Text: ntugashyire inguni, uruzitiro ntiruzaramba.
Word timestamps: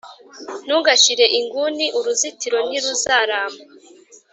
ntugashyire 0.65 1.25
inguni, 1.39 1.85
uruzitiro 1.97 2.57
ntiruzaramba. 2.67 3.63